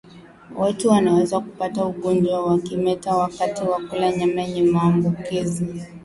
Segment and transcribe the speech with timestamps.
[0.55, 5.65] Watu wanaweza kupata ugonjwa wa kimeta wakati wa kula nyama yenye maambukizi